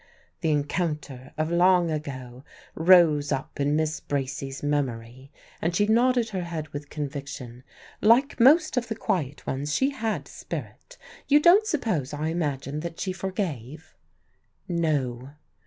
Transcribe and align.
the 0.39 0.49
encounter 0.49 1.31
of 1.37 1.51
long 1.51 1.91
ago 1.91 2.43
rose 2.73 3.31
up 3.31 3.59
in 3.59 3.75
Miss 3.75 3.99
Bracy's 3.99 4.63
memory, 4.63 5.29
and 5.61 5.75
she 5.75 5.85
nodded 5.85 6.29
her 6.29 6.41
head 6.43 6.69
with 6.69 6.89
conviction. 6.89 7.63
"Like 8.01 8.39
most 8.39 8.77
of 8.77 8.87
the 8.87 8.95
quiet 8.95 9.45
ones, 9.45 9.75
she 9.75 9.91
had 9.91 10.27
spirit. 10.27 10.97
You 11.27 11.39
don't 11.39 11.67
suppose, 11.67 12.15
I 12.15 12.29
imagine, 12.29 12.79
that 12.79 12.99
she 12.99 13.13
forgave?" 13.13 13.93
"No." 14.67 15.33